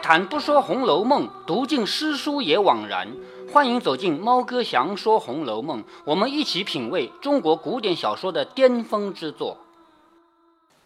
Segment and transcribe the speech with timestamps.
[0.00, 3.08] 谈不说《红楼梦》，读尽诗书也枉然。
[3.52, 9.58] 欢迎走进猫哥祥说《红楼梦》，我们一起品味中国古典小说的巅峰之作。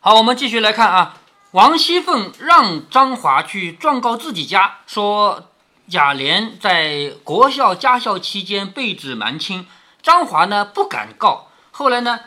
[0.00, 1.16] 好，我们继续来看啊，
[1.52, 5.44] 王熙凤让张华去状告自己家，说
[5.88, 9.66] 贾琏在国校家校期间被指瞒亲，
[10.02, 11.48] 张华呢不敢告。
[11.70, 12.20] 后来呢，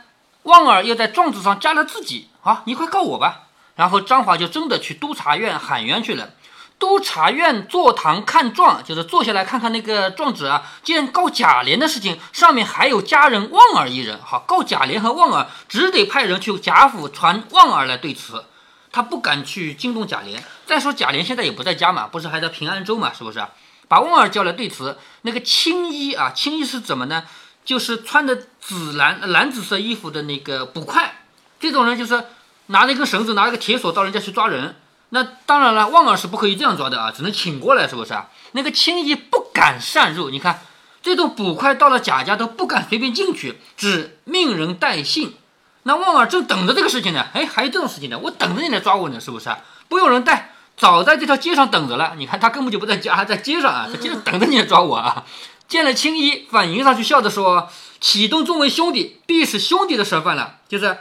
[0.43, 3.43] 旺儿又在状子上加了自己，啊，你快告我吧。
[3.76, 6.31] 然后张华就真的去督察院喊冤去了。
[6.80, 10.63] 督察院坐堂看状，就是坐下来看看那个状纸啊。
[10.84, 14.20] 见告贾琏的事情，上面还有家人旺儿一人。
[14.23, 18.45] 好，告贾琏和旺儿，只得派人去贾府传旺儿来对词。
[18.91, 20.40] 他不敢去惊动贾琏。
[20.66, 23.12] 再说贾琏现在也不在家嘛，不是还在平安州嘛？
[23.12, 23.46] 是不是？
[23.88, 24.98] 把旺儿叫来对词。
[25.21, 27.23] 那个青衣啊，青衣是怎么呢？
[27.66, 31.23] 就是穿的紫蓝蓝紫色衣服的那个捕快，
[31.60, 32.23] 这种人就是
[32.68, 34.76] 拿了一根绳子，拿了个铁锁到人家去抓人。
[35.10, 38.27] 那当然了，旺儿是不可以这样抓的啊，只能请过来，是不是啊？
[38.52, 40.62] 那个青衣不敢擅入，你看
[41.02, 45.35] 这种捕快到了贾家都不敢随便进去，只命人带信。
[45.84, 49.50] 那旺儿正等着这个事情呢，哎，还有这种事情呢，我等着你来抓我呢，是不是？
[49.88, 52.13] 不用人带，早在这条街上等着了。
[52.18, 55.24] 你看他根本就不在家，还在街上啊，在街上等着你来抓我啊。
[55.70, 57.70] 见了青衣，反迎上去，笑着说
[58.02, 60.98] ：“启东众位兄弟，必是兄弟的身份了，就是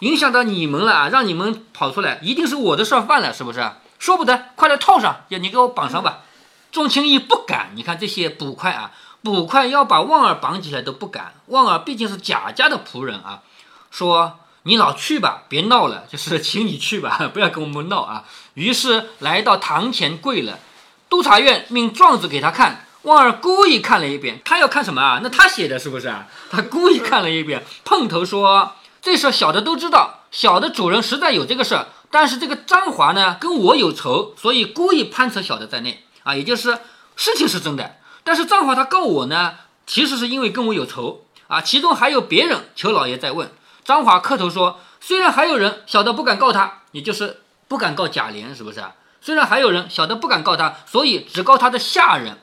[0.00, 3.70] 影响到你们了啊，让你们跑出来，一定是我的事儿犯了，是不是？
[3.98, 6.20] 说不得，快来套上，要你给我绑上吧。”
[6.72, 8.92] 众青衣不敢，你看这些捕快啊，
[9.22, 11.34] 捕快要把旺儿绑起来都不敢。
[11.46, 13.40] 旺儿毕竟是贾家的仆人啊，
[13.90, 18.24] 说你老去吧，别闹了，就是请你去吧， 不要跟我们闹啊。
[18.54, 20.58] 于是来到堂前跪了，
[21.08, 22.86] 督察院命状子给他看。
[23.02, 25.20] 旺儿故意看了一遍，他要看什么啊？
[25.22, 26.26] 那他写的是不是啊？
[26.50, 36.34] 他故意看了一遍，碰头说：“这事小的都知道，小的主人实在有这个事儿，但是这个张华呢跟我有仇，所以故意攀扯小的在内啊。
[36.34, 36.78] 也就是
[37.16, 39.54] 事情是真的，但是张华他告我呢，
[39.86, 41.60] 其实是因为跟我有仇啊。
[41.60, 43.50] 其中还有别人，求老爷再问。
[43.84, 48.84] 张华磕头说：虽然还有人，小的不敢告他，也就是不敢告贾琏，是不是？
[49.22, 52.38] 虽然还有人，小的不敢告他，所以只告他的下人。”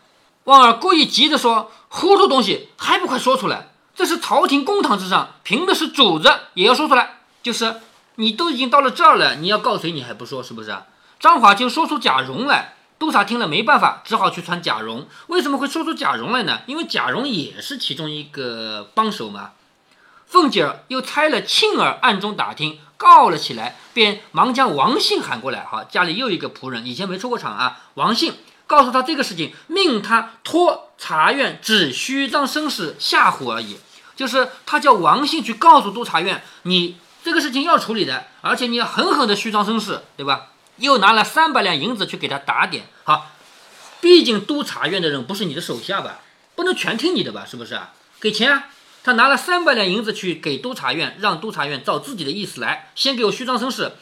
[0.46, 3.74] 旺儿故意急着说：“糊涂东西，还不快说出来！
[3.98, 7.18] 这是朝廷公堂之上，凭的是主子，也要说出来。
[7.42, 7.78] 就是
[8.16, 10.78] 你都已经到了这儿了，你要告谁，你还不说，是不是？”
[11.20, 15.08] 张华就说出贾蓉来，督察听了没办法，只好去传贾蓉。
[15.26, 16.60] 为什么会说出贾蓉来呢？
[16.68, 19.54] 因为贾蓉也是其中一个帮手嘛。
[20.28, 25.66] 凤姐儿又差了庆儿暗中打听，告了起来，便忙将王信喊过来。
[25.66, 28.36] 好，家里又一个仆人，以前没出过场啊，王信。
[28.68, 33.78] 告诉他这个事情，命他托察院只虚张声势吓唬而已，
[34.18, 40.48] 就是他叫王信去告诉督察院，你这个事情要处理的，而且你要狠狠的虚张声势，对吧？
[40.78, 42.86] 又拿了三百两银子去给他打点。
[43.04, 43.32] 好，
[44.02, 46.20] 毕竟督察院的人不是你的手下吧，
[46.56, 47.46] 不能全听你的吧？
[47.50, 47.94] 是不是啊？
[48.20, 48.66] 给钱啊！
[49.04, 53.94] 他拿了三百两银子去给督察院，让督察院照自己的意思来，先给我虚张声势。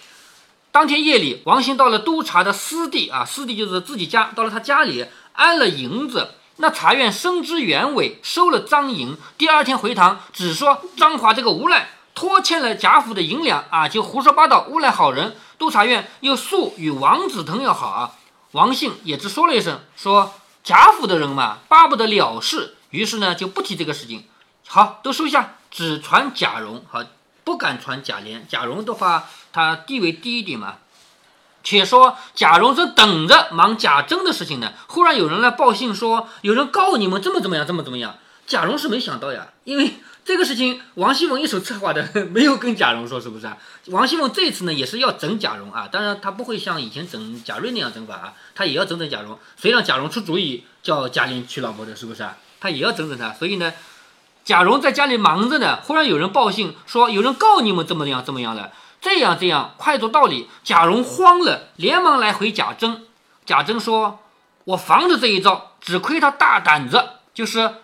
[0.71, 6.29] 当天夜里，王兴到了督察的私地啊，私地就是自己家，到了他家里安了银子。
[6.57, 9.17] 那察院深知原委，收了赃银。
[9.37, 15.35] 第二天回堂，只说张华这个无赖拖欠了贾府的银两啊，就胡说八道诬赖好人。
[15.57, 18.11] 督察院又诉与王子腾要好啊，
[18.51, 20.33] 王信也只说了一声，说
[20.63, 24.25] 贾府的人嘛，巴不得了事，于是呢就不提这个事情。
[24.67, 26.83] 好，都收下，只传贾蓉。
[26.89, 27.03] 好。
[27.43, 30.77] 不敢传贾琏，贾蓉的话，他地位低一点嘛。
[31.65, 38.15] 且说贾蓉正等着忙贾珍的事情呢，忽然有人来报信说，有人告你们这么怎么样，这么怎么样。
[38.45, 43.57] 贾蓉是没想到呀，因为这个事情王熙凤一手策划的， 没有跟贾蓉说，是不是啊？
[43.87, 49.37] 王熙凤这次呢，也是要整贾蓉啊，当然他不会像以前整贾瑞那样整法啊，他也要整整贾蓉。
[49.59, 52.37] 谁让贾蓉出主意叫贾琏娶老婆的，是不是啊？
[52.59, 53.73] 他也要整整他，所以呢。
[54.43, 58.71] 贾蓉在家里忙着呢，忽然有人报信说有人告你们怎么样怎么样了，
[59.05, 60.49] 这样这样，快做道理。
[60.63, 63.05] 贾蓉慌了，连忙来回贾珍。
[63.45, 64.21] 贾珍说
[64.65, 67.09] ：“我防着这一招，只亏他大胆子。
[67.31, 67.75] 就是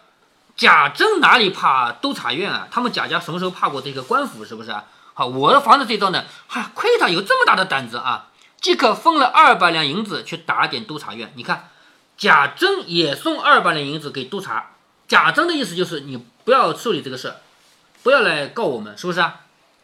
[0.55, 2.67] 贾珍哪里怕督察院啊？
[2.71, 4.43] 他们贾家什么时候怕过这个官府？
[4.43, 4.75] 是不是？
[5.13, 8.29] 好，我的防着这一招呢，还，亏他有这么大的胆子啊！
[8.59, 11.31] 即可分了二百两银子去打点督察院。
[11.35, 11.69] 你看，
[12.17, 14.71] 贾珍也送二百两银子给督察。
[15.07, 17.35] 贾珍的意思就是你。”不要处理这个事，
[18.01, 19.40] 不要来告我们，是不是啊？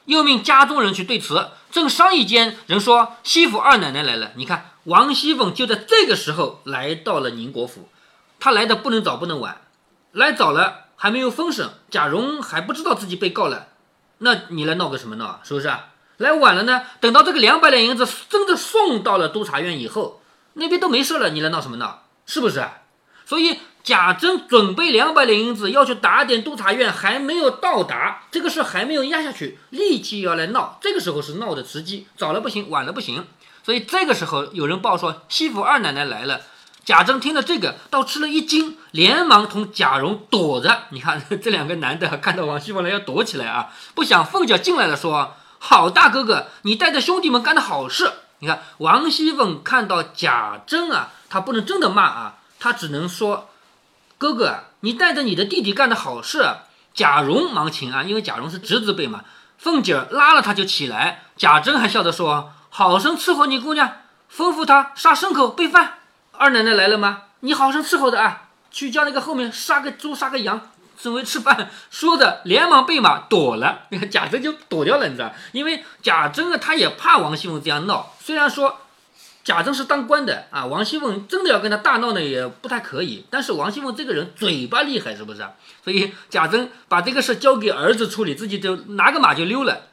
[0.07, 1.51] 又命家中人去对词。
[1.69, 4.31] 正商议间，人说西府二奶奶来了。
[4.35, 7.89] 你看，王熙凤就在这个时候来到了宁国府。
[8.39, 9.61] 她来的不能早，不能晚。
[10.11, 13.67] 来早了还没有封审，贾蓉还不知道自己被告了。
[14.19, 15.41] 那你来闹个什么闹？
[15.43, 15.89] 是不是啊？
[16.17, 16.83] 来晚了呢？
[16.99, 20.21] 等到这个两百两银子真的送到了督察院以后，
[20.53, 22.03] 那边都没事了，你来闹什么闹？
[22.25, 22.65] 是不是？
[23.25, 30.77] 所以贾珍准备两百两银子要去打点督察院，还没有到达，这个事还没有压下去，立即要来闹。
[30.81, 33.25] 这个时候是闹的时机，早了不行，晚了不行。
[33.63, 36.41] 所以这个时候有人报说西府二奶奶来了。
[36.83, 40.83] 贾珍听了这个，倒吃了一惊，连忙同贾蓉躲着。
[40.89, 43.69] 你看 这两个男的看到王熙凤来要躲起来啊！
[43.95, 53.47] 不想凤姐进来了，说：“好大哥哥，你带着兄弟们干的好事。”你看王熙凤看到贾珍啊，他不能真的骂啊，他只能说
[54.17, 56.45] ：“哥哥，你带着你的弟弟干的好事。”
[56.93, 59.21] 贾蓉忙请安，因为贾蓉是侄子辈嘛。
[59.59, 63.87] 凤姐拉了他就起来，贾珍还笑着说：“好生伺候你姑娘，
[64.35, 65.99] 吩咐他杀牲口备饭。”
[66.33, 67.23] 二奶奶来了吗？
[67.41, 68.49] 你好生伺候的啊！
[68.71, 70.69] 去叫那个后面杀个猪杀个羊，
[70.99, 71.69] 准备吃饭。
[71.91, 73.81] 说着，连忙备马躲了。
[73.89, 75.31] 那 个贾珍就躲掉了，你知道？
[75.51, 78.13] 因为贾珍啊，他也怕王熙凤这样闹。
[78.19, 78.79] 虽然说
[79.47, 83.23] 贾珍是当官的啊，王熙凤真的要跟他大闹呢，也不太可以。
[83.29, 85.39] 但是王熙凤这个人嘴巴厉害，是不是？
[85.85, 89.83] 所以贾珍把这个事交给儿子处理，自己就拿个马就溜了。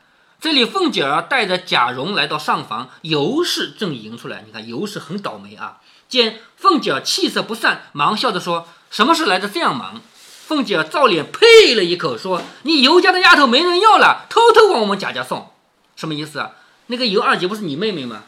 [0.40, 4.42] 这里凤姐儿带着贾蓉来到上房，尤氏正迎出来。
[4.44, 5.78] 你看尤氏很倒霉啊。
[6.08, 10.02] 见凤姐儿气色不善，忙笑着说：“什么事来的这样忙？”
[10.48, 15.52] 凤姐儿照脸呸了一口，说：“你尤家的丫头没人要了，偷偷往我们贾家送，
[15.94, 16.50] 什么意思啊？
[16.88, 18.24] 那个尤二姐不是你妹妹吗？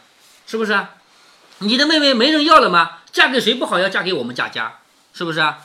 [0.46, 0.86] 是不是？
[1.58, 2.98] 你的妹妹没人要了吗？
[3.12, 4.80] 嫁给谁不好，要嫁给我们贾家，
[5.14, 5.58] 是不是啊？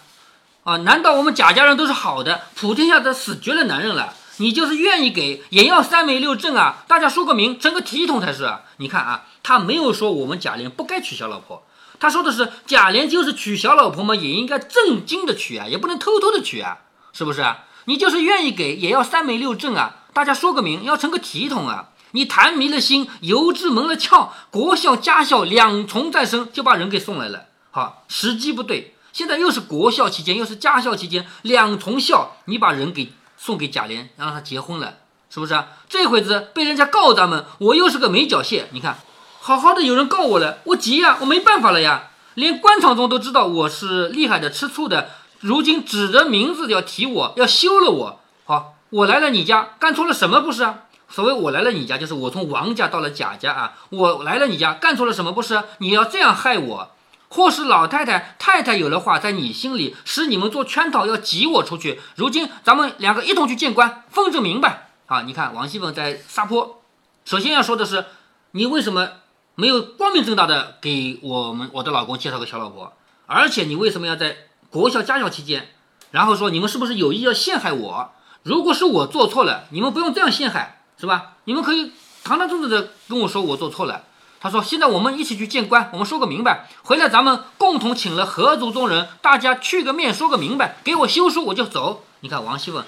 [0.63, 0.77] 啊？
[0.77, 4.13] 难道我们贾家人都是好的，普天下的死绝了男人了？
[4.37, 6.83] 你就是愿意给，也要三媒六证啊！
[6.87, 8.49] 大家说个名，成个体统才是。
[8.77, 11.63] 你看啊，他没有说我们贾琏不该娶小老婆。”
[11.99, 16.79] 他说的是贾琏就是娶小老婆嘛，也应该正经的娶啊，也不能偷偷的娶啊，
[17.13, 17.65] 是不是啊？
[17.85, 21.89] 你就是愿意给，也要三媒六证啊，大家说个名，要成个体统啊。
[22.11, 27.45] 你谈迷了心，油脂蒙了窍，国孝家孝两重在身，就把人给送来了。
[27.71, 34.95] 好，时机不对，现在又是国孝期间，又是家孝期间，两重孝，你把人给送给贾琏，让他结婚了，
[35.29, 35.67] 是不是啊？
[35.89, 38.99] 这会子被人家告咱们，我又是个没脚蟹，你看。
[39.43, 42.09] 好好的有人告我了，我急呀，我没办法了呀。
[42.35, 45.09] 连官场中都知道我是厉害的、吃醋的，
[45.39, 48.19] 如今指着名字要提我，要休了我。
[48.45, 50.81] 好，我来了你家，干错了什么不是啊？
[51.11, 53.73] 所谓我来了你家，就是我从王家到了贾家啊。
[53.89, 55.61] 我来了你家，干错了什么不是？
[55.79, 56.91] 你要这样害我，
[57.29, 61.99] 或是老太太、太太有了话在你心里，使你们做圈套，要挤我出去。
[62.15, 64.89] 如今咱们两个一同去见官，分证明白。
[65.07, 66.81] 啊，你看王熙凤在撒泼。
[67.25, 68.05] 首先要说的是，
[68.51, 69.09] 你为什么？
[69.55, 72.93] 没有光明正大的给我们我的老公介绍个小老婆，
[73.27, 74.37] 而且你为什么要在
[74.69, 75.67] 国孝家孝期间，
[76.09, 78.11] 然后说你们是不是有意要陷害我？
[78.43, 81.33] 如果是我做错了，你们不用这样陷害，是吧？
[81.45, 81.93] 你们可以
[82.23, 84.03] 堂堂正正的跟我说我做错了。
[84.39, 92.03] 他说现在我们一起去见官，我们说个明白，回来咱们共同请了合族中人，大家去个面说个明白，给我休书我就走。
[92.19, 92.83] 你看王熙凤，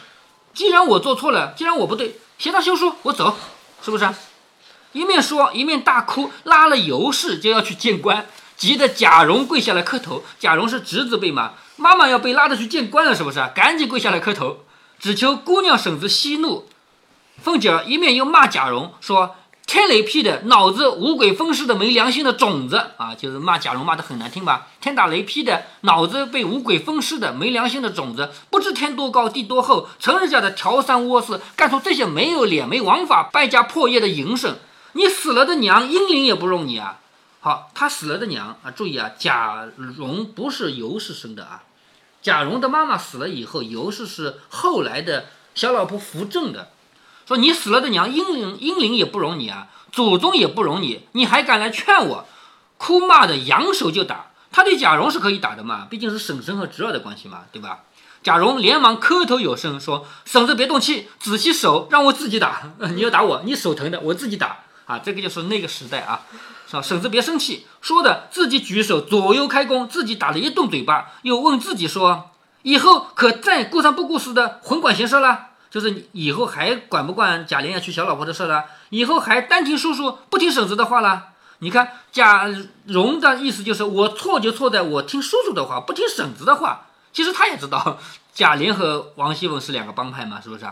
[0.54, 3.36] 既然我做错了，既然我不对，写到休书我走，
[3.82, 4.08] 是不是？
[4.92, 10.24] 一面说一面大哭，拉了尤氏就要去见官，急得贾蓉跪下来磕头。
[10.40, 13.40] 贾蓉是侄子辈嘛，妈妈要被拉着去见官了，是不是？
[13.56, 14.60] 赶紧跪下来磕头，
[15.00, 16.68] 只求姑娘婶子息怒。
[17.42, 19.36] 凤姐儿一面又骂贾蓉说
[19.66, 24.68] ：“天雷劈的，脑子五鬼分尸的，没良心的种子啊！”就是骂贾蓉骂得很难听吧？
[24.80, 34.58] 天打雷劈的，脑子被五鬼分尸的，没良心的种子，不知天多高地多厚，成人家的挑三窝四，干出这些没有脸没王法败家破业的营生。
[34.94, 37.00] 你死了的娘，英灵也不容你啊！
[37.40, 41.64] 好，他死了的娘啊，注意啊，贾蓉不是尤氏生的啊。
[42.22, 45.26] 贾蓉的妈妈死了以后，尤氏是后来的
[45.56, 46.70] 小老婆扶正的。
[47.28, 52.26] 说你死了的娘，英灵英灵也不容你啊，祖宗也不容你，你还敢来劝我？
[52.78, 54.32] 哭骂的扬手就打。
[54.52, 57.80] 他对贾蓉是可以打的嘛，毕竟是婶婶和侄儿的关系嘛，对吧？
[58.22, 62.62] 贾蓉连忙磕头有声说：“婶子别动气，仔细手，让我自己打。
[62.96, 66.22] 你要打我，你手疼的，我自己打。”啊，这个就是那个时代啊，
[66.68, 66.82] 是吧？
[66.82, 75.48] 婶子别生气，说的自己举手左右开弓，自己打了一顿嘴巴，又问自己说：以后可再顾三不顾四的混管闲事了？
[75.74, 78.66] 就是以后还管不管贾琏要娶小老婆的事了？
[78.92, 81.30] 以后还单听叔叔不听婶子的话了？
[81.58, 82.48] 你看贾
[82.86, 86.86] 蓉的意思就是，我错就错在我听叔叔的话，不听婶子的话。
[87.12, 87.98] 其实他也知道
[88.36, 90.64] 贾琏和王熙凤是两个帮派嘛，是不是？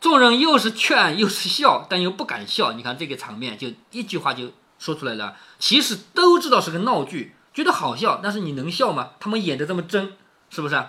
[0.00, 2.72] 众人又是劝又是笑，但又不敢笑。
[2.72, 5.36] 你看这个场面，就一句话就说出来了。
[5.58, 9.10] 其实都知道是个闹剧，觉得好笑，但是你能笑吗？
[9.20, 10.14] 他们演的这么真，
[10.48, 10.82] 是不是？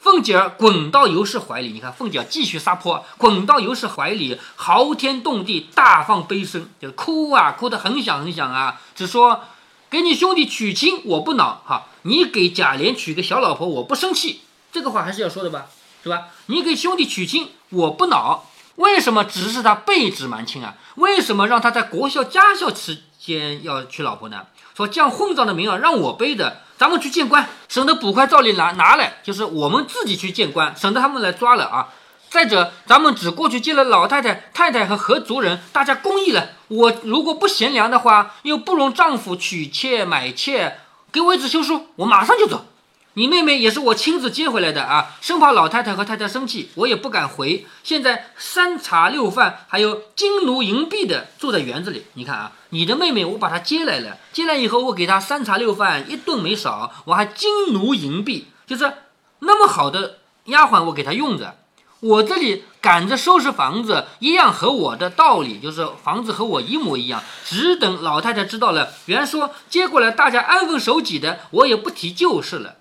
[0.00, 9.42] 凤姐儿滚到尤氏怀里，你看凤姐儿继续撒泼，滚到尤氏怀里，嚎天动地，大放悲声，就哭啊，哭得很响很响啊，只说
[9.90, 14.40] 给你兄弟娶亲我不恼哈，你给贾琏娶个小老婆我不生气，
[14.72, 15.66] 这个话还是要说的吧，
[16.02, 16.28] 是吧？
[16.46, 20.76] 你给兄弟娶亲我不恼，为什么只是他背指蛮亲啊？
[20.94, 24.46] 为什么让他在国校家校期间要娶老婆呢？
[24.80, 31.88] 说降混账的名啊，让我背的，咱们去见官，省得捕快照例拿拿来，就是我们自己去见官，省得他们来抓了啊。
[32.30, 36.52] 再者，咱们只过去见了老太太、太太和何族人，大家公义了。
[36.68, 40.78] 我如果不贤良的话，又不容丈夫娶妾买妾，
[41.12, 42.64] 给我一纸休书，我马上就走。
[43.14, 47.66] 你妹妹也是我亲自接回来的啊，生怕老太太和太太生气，我也不敢回。
[47.82, 52.04] 现在三茶六饭，还有金奴银币的住在园子里。
[52.14, 58.92] 你看啊，你的妹妹我把她接来了，接来以后我给她三茶六饭，一顿没少，我还金奴银币，就是
[59.40, 61.56] 那么好的丫鬟，我给她用着。
[61.98, 72.76] 我这里赶着收拾房子，一样和我的道理，就是房子和我一模一样，只等老太太知道了，原说接过来大家安分守己的，我也不提旧事了。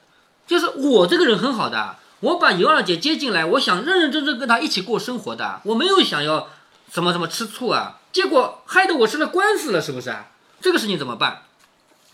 [0.50, 6.48] 就是我这个人很好的，我把尤二姐接进来，我想认认真真跟她一起过生活的，我没有想要
[6.92, 10.26] 什么什么吃醋啊，结果害得我吃了官司了，是不是啊？
[10.60, 11.44] 这个事情怎么办？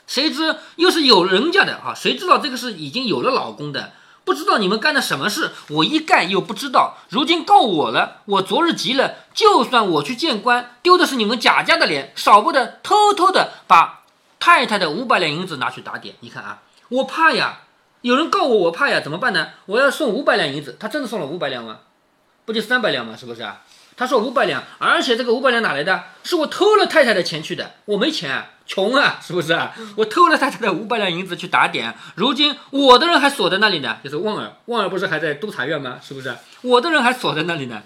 [0.06, 3.94] 谁知又是有人家的啊，谁知道这个是已经有了老公的？
[4.26, 6.98] 不知道你们干的什么事，我一概又不知道。
[7.08, 14.04] 如今告我了，我昨日急了，就算我去见官，丢的是你们贾家的脸，少不得偷偷的把
[14.40, 16.16] 太太的五百两银子拿去打点。
[16.20, 17.60] 你看啊，我怕呀，
[18.06, 19.48] 有人告我，我怕呀，怎么办呢？
[19.66, 21.80] 我要送五百两银子，他真的送了五百两吗？
[22.46, 23.16] 不就三百两吗？
[23.18, 23.64] 是不是啊？
[23.98, 26.04] 他说五百两，而且这个五百两哪来的？
[26.22, 28.46] 是我偷了太太的钱去的，我没钱。
[28.68, 29.74] 穷啊，是不是啊？
[29.96, 33.98] 我偷了太太的五百两银子去打点，如今我的人还锁在那里呢。
[34.04, 36.00] 就是旺儿，旺儿不是还在督察院吗？
[36.00, 36.36] 是不是？
[36.62, 37.82] 我的人还锁在那里呢。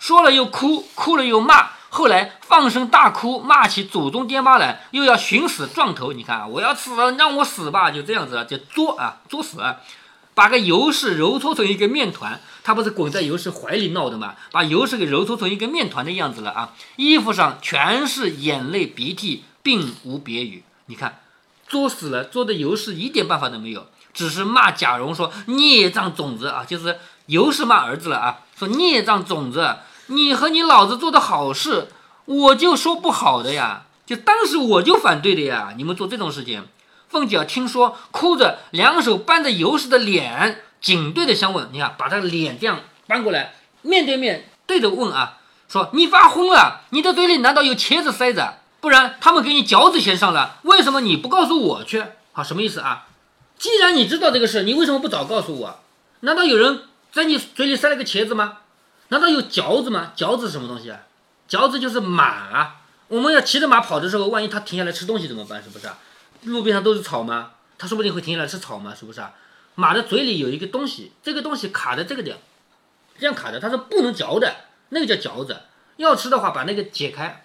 [0.00, 6.12] 说了又哭，哭了又骂，后来放声大哭，骂起祖宗爹妈来，又要寻死撞头。
[6.12, 9.58] 你看啊，我要死，让我死吧，就这样子，就作啊，作死，
[10.34, 12.40] 把个尤氏揉搓成一个面团。
[12.62, 14.34] 他不是滚在尤氏怀里闹的吗？
[14.52, 16.74] 把尤氏给揉搓成一个面团的样子了啊！
[16.96, 19.44] 衣服上全是眼泪鼻涕。
[19.60, 21.20] 并无别语，你看，
[21.66, 29.76] 作死了，作的尤氏一点办法都没有，只是骂贾蓉说孽障种子啊，就是尤氏骂儿子了啊，说孽障种子，
[30.10, 31.88] 你和你老子做的好事，
[32.24, 36.66] 我就说不好的呀，就当时我就反对的呀，你们做这种事情。
[37.08, 45.38] 凤姐听说，哭着两手扳着尤氏的脸，紧对着相问，你看，把他的脸这样扳过来，面对面对着问啊，
[45.68, 48.58] 说你发昏了，你的嘴里难道有茄子塞着？
[48.80, 52.02] 不然他们给你饺子先上了，为什么你不告诉我去？
[52.32, 53.06] 好，什么意思啊？
[53.58, 55.80] 既然你知道这个事，你为什么不早告诉我？
[56.20, 58.58] 难道有人在你嘴里塞了个茄子吗？
[59.08, 60.12] 难道有嚼子吗？
[60.14, 61.00] 嚼子是什么东西啊？
[61.46, 62.76] 嚼子就是马啊！
[63.08, 65.62] 我们要骑着马跑的时候，万一它停下来吃东西怎么办？
[65.62, 65.98] 是不是啊？
[66.42, 67.52] 路边上都是草吗？
[67.78, 68.94] 它说不定会停下来吃草吗？
[68.94, 69.32] 是不是啊？
[69.74, 72.38] 马的嘴里有一个东西，这个东西卡在这个地方，
[73.18, 74.54] 这样卡着，它是不能嚼的，
[74.90, 75.62] 那个叫嚼子。
[75.96, 77.44] 要吃的话，把那个解开。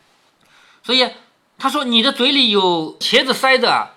[0.84, 1.10] 所以
[1.58, 3.92] 他说你的嘴里有茄子塞着，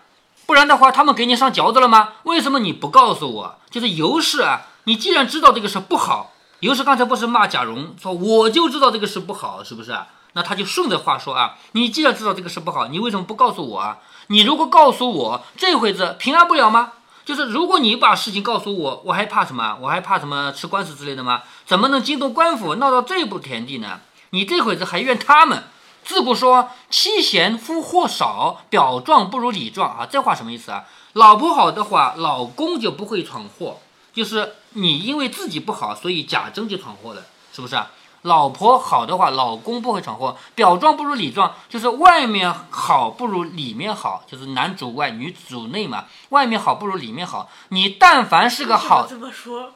[0.46, 2.12] 不然的话他们给你上嚼子了吗？
[2.22, 3.58] 为什么你不告诉我？
[3.70, 9.94] 就是尤氏啊，你既然知道这个事不好，尤氏刚才不是骂贾蓉说我就知道这个事不好，是不是？
[10.32, 13.98] 那他就顺着话说啊，你既然知道这个事不好，你为什么不告诉我啊？
[14.28, 16.92] 你如果告诉我，这会子平安不了吗？
[17.24, 19.78] 就是如果你把事情告诉我，我还怕什么？
[19.80, 21.42] 我还怕什么吃官司之类的吗？
[21.64, 24.00] 怎么能惊动官府闹到这步田地呢？
[24.30, 25.64] 你这会子还怨他们？
[26.04, 30.84] 自古说妻贤夫祸少，表壮不如里壮啊，这话什么意思啊？
[31.14, 33.78] 老婆好的话，老公就不会闯祸。
[34.16, 37.92] 就是你因为自己不好，所以贾珍就闯祸了，是不是啊？
[38.22, 40.36] 老婆好的话，老公不会闯祸。
[40.56, 46.06] 表状不如里状，就是外面好不如里面好，就是男主外女主内嘛。
[46.30, 47.48] 外面好不如里面好。
[47.68, 49.74] 你但凡是个好，怎么说？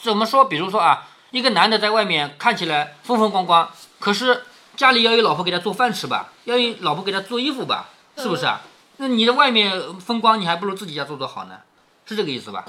[0.00, 0.44] 怎么说？
[0.44, 4.44] 比如说啊，一个男的在外面看起来风风光光，可是。
[4.76, 8.60] 家里要有老婆给他做饭吃吧，要有老婆给他做衣服吧，是不是啊？
[8.96, 11.58] 那你的外面风光，你还不如自己家做做好呢，
[12.04, 12.64] 是这个意思吧？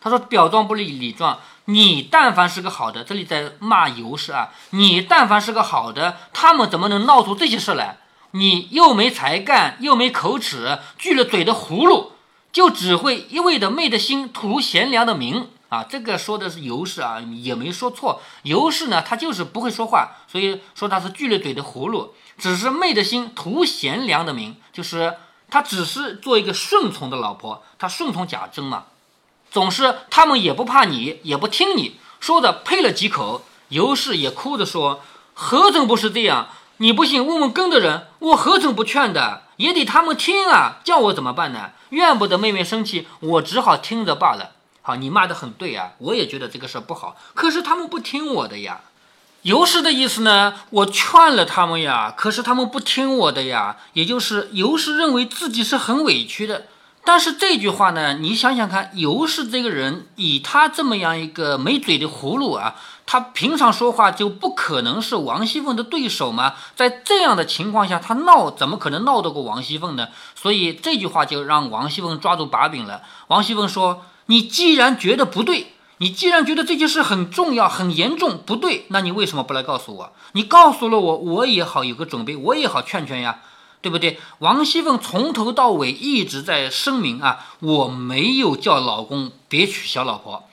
[0.00, 7.98] 他说表壮不理里壮，你但凡是个好的，这里在骂尤氏啊，你但凡是个好的，他们怎么能闹出这些事来？
[8.32, 12.12] 你又没才干，又没口齿，锯了嘴的葫芦，
[12.52, 15.48] 就只会一味的昧着心，图贤良的名。
[15.68, 18.20] 啊，这个说的是尤氏啊，也没说错。
[18.42, 25.14] 尤氏呢，他就是不会说话，所以说他是锯了嘴的葫芦，只是昧着心图贤良的名，就是
[25.48, 28.86] 他只是做一个顺从的老婆，他顺从贾珍嘛。
[29.50, 33.44] 总是他们也不怕你，也不听你说的，呸了几口。
[33.68, 35.02] 尤氏也哭着说
[35.32, 36.48] ：“何曾不是这样？
[36.78, 39.42] 你不信，问问跟的人，我何曾不劝的？
[39.56, 41.70] 也得他们听啊，叫我怎么办呢？
[41.90, 44.52] 怨不得妹妹生气，我只好听着罢了。
[44.82, 48.80] 好，你骂的很对啊，我也觉得这个事儿不好，可是他们不听我的呀。
[49.42, 53.76] 尤氏的意思呢，我劝了他们呀，可是他们不听我的呀。
[53.92, 56.66] 也就是尤氏认为自己是很委屈的。
[57.04, 62.76] 但是这句话呢，你想想看，尤氏这个人，以他这么样一个没嘴的葫芦啊，
[63.06, 66.54] 他平常说话就不可能是王熙凤的对手吗？
[66.76, 70.08] 在这样的情况下，他闹怎么可能闹得过王熙凤呢？
[70.34, 73.02] 所以这句话就让王熙凤抓住把柄了。
[73.28, 80.12] 王熙凤说：“你既然觉得不对。”你既然觉得这件事很重要、很严重，不对，那你为什么不来告诉我？
[80.32, 83.40] 你告诉了我，我也好有个准备，我也好劝劝呀，
[83.80, 84.18] 对不对？
[84.38, 90.48] 王熙凤从头到尾一直在声明啊，我没有叫老公别娶小老婆，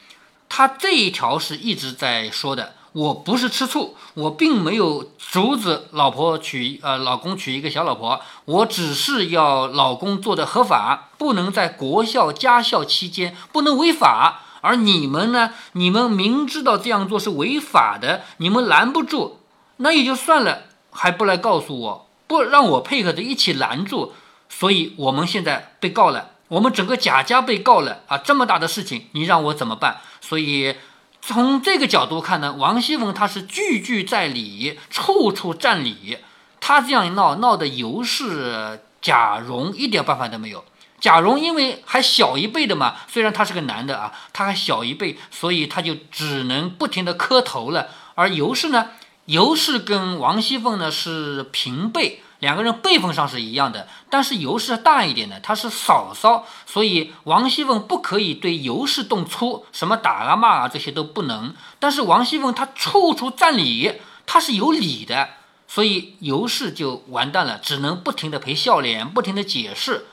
[0.48, 2.74] 她这一条是一直在说的。
[2.94, 14.42] 我不是吃醋，我并没有阻止老婆娶呃老公娶一个小老婆，我只是要老公做的合法，不能在国孝家孝期间不能违法。
[14.62, 15.52] 而你们呢？
[15.74, 19.38] 你们明知道这样做是违法的，你们拦不住，
[19.78, 24.14] 那也就算了，还不来告诉我，不让我配合着一起拦住，
[24.50, 28.18] 所以我们现在被告了，我们整个贾家被告了啊！
[28.18, 30.02] 这么大的事情，你让我怎么办？
[30.22, 30.76] 所以
[31.22, 36.18] 从这个角度看呢，王熙凤她是句句在理，处处占理，
[36.60, 40.64] 她这样一闹，闹得尤氏、贾蓉一点办法都没有。
[41.00, 47.90] 贾蓉因为还小一辈的嘛，虽然他是个男的啊，他还小一辈，所以他就只能不停的磕头了。
[48.16, 48.90] 而尤氏呢，
[49.28, 61.54] 尤氏跟王熙凤呢是平辈，两个人辈分上是一样的，但是尤氏大一点的，她是嫂嫂，所以王熙凤不可以对尤氏动粗，什么打啊骂啊这些都不能。
[61.78, 65.28] 但是王熙凤她处处占理，她是有理的，
[65.68, 70.06] 所以尤氏就完蛋了，只能不停的赔笑脸，不停的解释。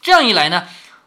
[0.00, 0.66] 这样一来呢，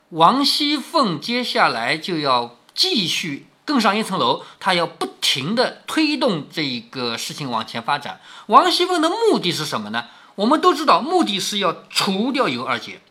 [0.10, 8.22] 王熙凤接下来就要继续更上一层楼，他要不停的推动这个事情往前发展。
[8.46, 10.06] 王熙凤的目的是什么呢？
[10.36, 13.02] 我们都知道，目的是要除掉尤二姐。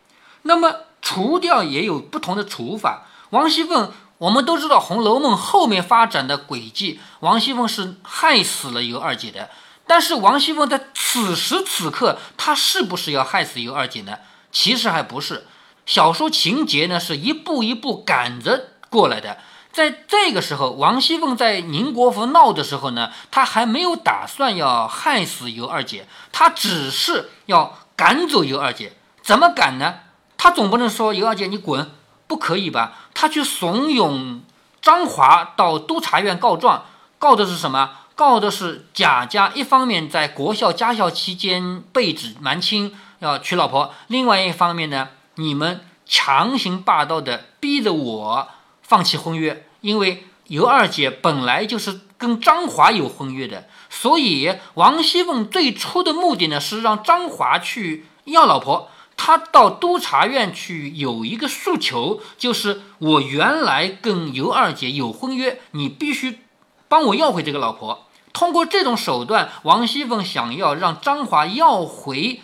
[0.43, 3.07] 那么除掉也有不同的除法。
[3.31, 9.49] 王熙凤，我们都知道《红楼梦》后面发展的轨迹，王熙凤是害死了尤二姐的。
[9.87, 14.17] 但是王熙凤在此时此刻，她是不是要害死尤二姐呢？
[14.51, 15.45] 其实还不是。
[15.85, 19.37] 小说情节呢是一步一步赶着过来的，
[19.75, 28.93] 在这个时候，王熙凤在宁国府闹的时候呢，她还没有打算要害死尤二姐，她只是要赶走尤二姐。
[29.21, 29.95] 怎么赶呢？
[30.37, 31.91] 她总不能说尤二姐你滚，
[32.25, 32.93] 不可以吧？
[33.13, 34.39] 她去怂恿
[34.81, 36.85] 张华到督察院告状，
[37.19, 37.91] 告的是什么？
[38.15, 45.09] 告的是贾家一方面在国孝家孝期间被指瞒亲要娶老婆，另外一方面呢？
[45.35, 48.47] 你们强行霸道的逼着我
[48.87, 66.41] 放弃婚约，因为尤二姐本来就是跟张华有婚约的，所以王熙凤最初的目的呢是让张华去要老婆，他到督察院去有一个诉求，就是我原来跟尤二姐有婚约，你必须
[66.87, 68.07] 帮我要回这个老婆。
[68.31, 72.41] 通过这种手段，王熙凤想要让张华要回。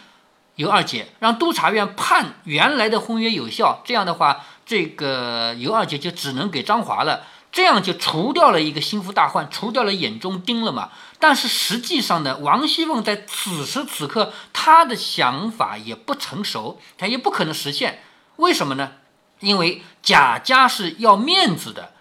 [0.56, 10.92] 尤二姐让督察院判原来的婚约有效，这样的话，这个尤二姐就只能给张华了，这样就除掉了一个心腹大患，除掉了眼中钉了嘛。
[11.20, 18.02] 但是实际上呢，王熙凤在此时此刻，她的想法也不成熟，她也不可能实现。
[18.38, 18.94] 为什么呢？
[19.42, 21.92] 因为贾家是要面子的，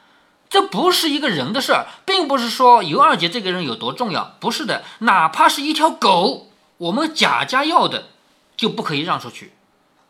[0.49, 8.11] 这不是一个人的事儿，并不是说尤二姐这个人有多重要，不是的，哪怕是一条狗，我们贾家要的。
[8.57, 9.55] 就不可以让出去，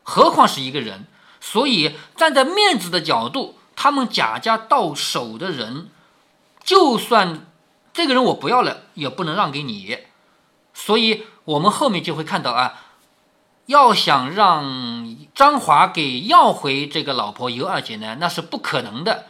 [0.02, 1.06] 何况是一个人。
[1.40, 5.88] 所以站在面子的角度，他们贾家到手的人，
[6.62, 7.46] 就算
[7.92, 9.98] 这个人我不要了，也不能让给你。
[10.74, 12.74] 所以我们后面就会看到啊，
[13.66, 19.26] 要想让张华给要回这个老婆尤二姐呢，那是不可能的。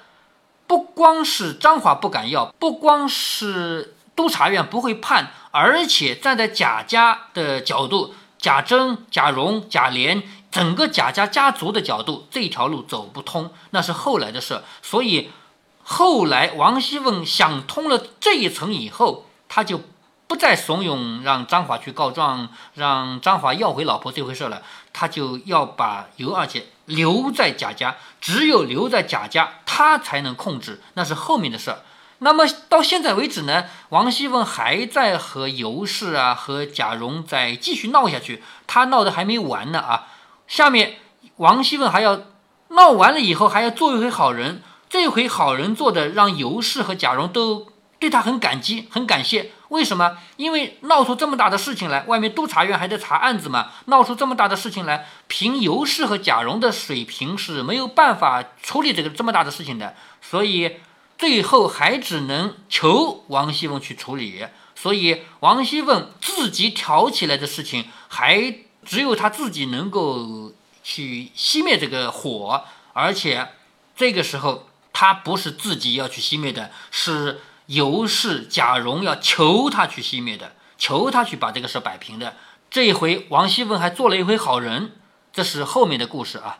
[0.67, 8.15] 不光是张华不敢要，不光是督察院不会判，而且站在贾家的角度。
[8.39, 14.63] 贾珍、贾蓉、贾琏，整个贾家家族的角度，这条路走不通，那是后来的事。
[14.83, 15.31] 所以
[15.83, 19.81] 后来王熙凤想通了这一层以后，他就
[20.27, 24.63] 不再怂恿让张华去告状，让张华要回老婆这回事了。
[24.93, 31.77] 他就要把尤二姐留在贾家，只有留在贾家，他才能控制，那是后面的事。
[32.19, 40.09] 那么到现在为止呢，王熙凤还在和尤氏啊、和贾蓉在继续闹下去，她闹得还没完呢啊！
[40.51, 40.97] 下面
[41.37, 42.23] 王熙凤还要
[42.71, 47.69] 闹完了以后还要做一回好人，这回好人做的让尤氏和贾蓉都
[48.01, 49.53] 对他很感激，很感谢。
[49.69, 50.19] 为什么？
[50.37, 60.79] 因为闹出这么大的事情来，外面督察院还在查案子嘛，闹出这么大的事情来，凭尤氏和贾蓉的水平是没有办法处理这个这么大的事情的，所以
[61.17, 64.45] 最后还只能求王熙凤去处理。
[64.75, 68.53] 所以王熙凤自己挑起来的事情，还
[68.91, 70.51] 只有他自己能够
[70.83, 73.47] 去熄灭这个火，而且
[73.95, 77.41] 这个时候他不是自己要去熄灭的，是。
[77.71, 82.35] 尤氏、贾蓉要求他去熄灭的，求他去把这个事摆平的。
[82.69, 84.91] 这一回，王熙凤还做了一回好人，
[85.33, 86.59] 这是后面的故事啊。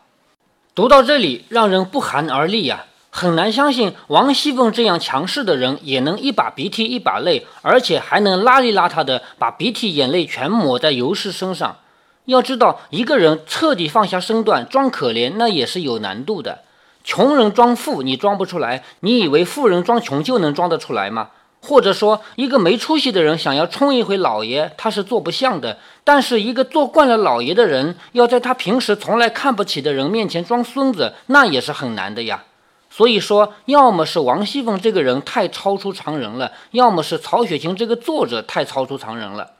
[0.73, 11.79] 读到这里，让人不寒而栗呀，很难相信王熙凤这样强势的人，也能一把鼻涕一把泪，而且还能邋里邋遢的把鼻涕眼泪全抹在尤氏身上。
[12.27, 16.61] 要知道，一个人彻底放下身段，装可怜，那也是有难度的。
[17.03, 18.85] 穷人装富，你装不出来。
[19.01, 21.31] 你以为富人装穷就能装得出来吗？
[21.63, 25.79] 或者说，一个没出息的人想要充一回老爷，他是做不像的。
[26.05, 32.45] 但是，一个做惯了老爷的人，要在他平时从来看不起的人面前装孙子，那也是很难的呀。
[32.89, 39.51] 所以说，要么是王熙凤这个人太超出常人了，要么是曹雪芹这个作者太超出常人了。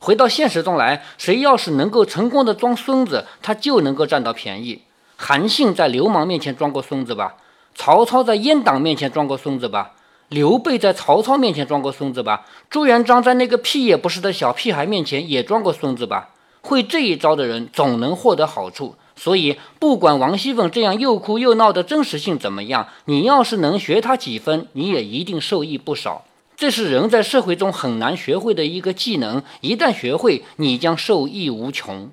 [0.00, 4.80] 回到现实中来，谁要是能够成功的装孙子，他就能够占到便宜。
[5.16, 7.34] 韩信在流氓面前装过孙子吧？
[7.74, 9.92] 曹操在阉党面前装过孙子吧？
[10.28, 12.46] 刘备在曹操面前装过孙子吧？
[12.70, 16.30] 朱元璋在那个屁也不是的小屁孩面前也装过孙子吧？
[16.62, 18.94] 会这一招的人总能获得好处。
[19.16, 26.24] 所以，不管王熙凤这样又哭又闹的真实性怎么样，你要是能学他几分，你也一定受益不少。
[26.60, 32.10] 这是人在社会中很难学会的一个技能，一旦学会，你将受益无穷。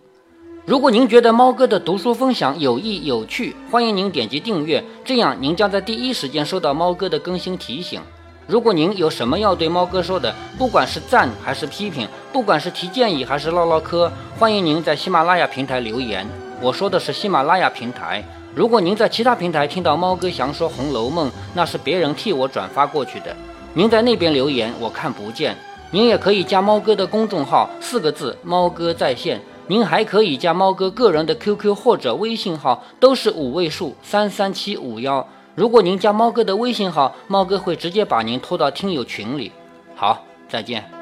[0.65, 7.99] 如果您觉得猫哥的读书分享有益有趣，欢迎您点击订阅，这样您将在第一时间收到猫哥的更新提醒。
[8.45, 16.25] 如果您有什么要对猫哥说的，不管是赞还是批评，不管是提建议还是唠唠嗑，欢迎您在喜马拉雅平台留言。
[16.61, 18.23] 我说的是喜马拉雅平台。
[18.55, 23.35] 如果您在其他平台听到猫哥详说《红楼梦》，那是别人替我转发过去的。
[23.77, 25.55] 您在那边留言，我看不见。
[25.91, 29.39] 您也可以加猫哥的公众号，四个字：猫哥在线。
[29.67, 35.27] 您还可以加猫哥个人的 QQ 或者微信号，都是五位数三三七五幺。
[35.53, 39.51] 如果您加猫哥的微信号，猫哥会直接把您拖到听友群里。
[39.93, 40.96] 好，再见。